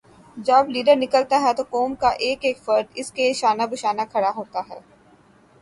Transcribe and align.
جب 0.37 0.69
لیڈر 0.69 0.95
نکلتا 0.95 1.41
ہے 1.41 1.53
تو 1.53 1.63
قوم 1.69 1.93
کا 1.95 2.09
ایک 2.19 2.45
ایک 2.45 2.57
فرد 2.59 2.87
اسکے 2.95 3.31
شانہ 3.33 3.63
بشانہ 3.71 4.01
کھڑا 4.11 4.31
ہوتا 4.35 4.61
ہے۔ 4.69 4.79